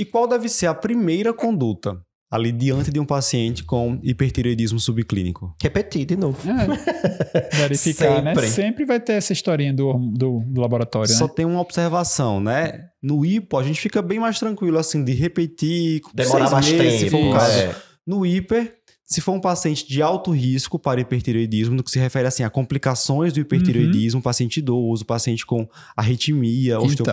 [0.00, 2.00] E qual deve ser a primeira conduta
[2.30, 5.54] ali diante de um paciente com hipertireoidismo subclínico?
[5.60, 6.38] Repetir de novo.
[6.48, 7.48] É.
[7.68, 8.34] Verificar, né?
[8.34, 8.48] Sempre.
[8.50, 11.32] Sempre vai ter essa historinha do, do, do laboratório, Só né?
[11.36, 12.86] tem uma observação, né?
[13.02, 16.00] No hipo, a gente fica bem mais tranquilo, assim, de repetir.
[16.14, 17.18] Demorar mais meses, se tempo.
[17.18, 17.58] for o caso.
[17.58, 17.76] é.
[18.06, 18.74] No hiper,
[19.04, 22.50] se for um paciente de alto risco para hipertireoidismo, no que se refere assim a
[22.50, 27.12] complicações do hipertireoidismo, paciente idoso, paciente com arritmia, Então.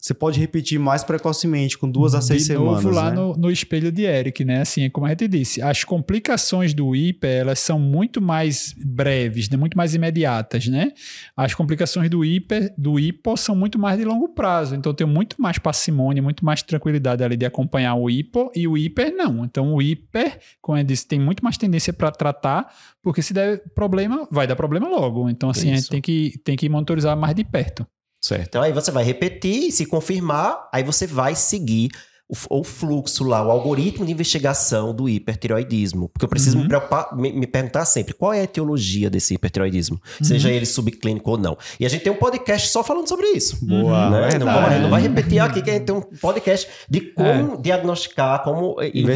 [0.00, 2.84] Você pode repetir mais precocemente, com duas a seis de semanas.
[2.84, 3.16] novo lá né?
[3.16, 4.60] no, no espelho de Eric, né?
[4.60, 9.56] Assim, como a gente disse, as complicações do hiper, elas são muito mais breves, né?
[9.56, 10.92] muito mais imediatas, né?
[11.36, 15.10] As complicações do hiper, do hipo são muito mais de longo prazo, então eu tenho
[15.10, 19.44] muito mais parcimônia, muito mais tranquilidade ali de acompanhar o hipo e o hiper não.
[19.44, 22.72] Então o hiper, como eu disse, tem muito mais tendência para tratar,
[23.02, 25.28] porque se der problema, vai dar problema logo.
[25.28, 25.90] Então assim, a gente Isso.
[25.90, 27.84] tem que, tem que monitorizar mais de perto.
[28.20, 28.46] Certo.
[28.48, 31.88] Então aí você vai repetir, se confirmar, aí você vai seguir
[32.28, 36.10] o, o fluxo lá, o algoritmo de investigação do hipertireoidismo.
[36.10, 36.62] Porque eu preciso Uhum.
[36.64, 40.26] me, preocupar, me, me perguntar sempre qual é a etiologia desse hipertireoidismo, Uhum.
[40.26, 41.56] seja ele subclínico ou não.
[41.80, 43.64] E a gente tem um podcast só falando sobre isso.
[43.64, 44.38] Boa, né?
[44.38, 48.42] Não, vai, não vai repetir aqui que a gente tem um podcast de como diagnosticar,
[48.42, 49.06] como eh, Investigar.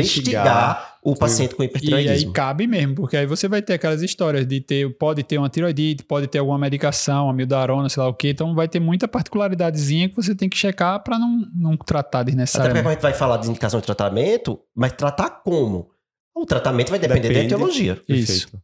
[0.47, 4.47] investigar o paciente com E aí cabe mesmo, porque aí você vai ter aquelas histórias
[4.47, 8.15] de ter, pode ter uma tiroidite, pode ter alguma medicação, uma mildarona, sei lá o
[8.15, 8.29] quê.
[8.31, 12.31] Então vai ter muita particularidadezinha que você tem que checar para não, não tratar Até
[12.31, 12.87] porque desnecessariamente.
[12.87, 15.91] a gente vai falar de indicação de tratamento, mas tratar como?
[16.35, 17.55] O tratamento vai depender da Depende.
[17.55, 18.01] etiologia.
[18.09, 18.49] Isso.
[18.49, 18.63] Perfeito.